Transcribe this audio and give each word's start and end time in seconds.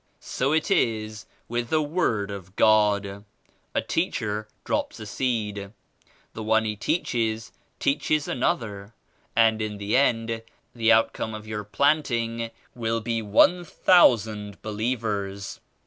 So 0.19 0.51
it 0.51 0.71
is 0.71 1.27
with 1.47 1.69
the 1.69 1.79
Word 1.79 2.31
of 2.31 2.55
God. 2.55 3.23
A 3.75 3.81
teacher 3.83 4.47
drops 4.63 4.99
a 4.99 5.05
seed. 5.05 5.73
The 6.33 6.41
one 6.41 6.65
he 6.65 6.75
teaches 6.75 7.51
teaches 7.77 8.27
another 8.27 8.95
and 9.35 9.61
in 9.61 9.77
the 9.77 9.95
end 9.95 10.41
the 10.73 10.91
outcome 10.91 11.35
of 11.35 11.45
your 11.45 11.63
planting 11.63 12.49
will 12.73 12.99
be 12.99 13.21
one 13.21 13.63
thousand 13.63 14.59
believers. 14.63 15.59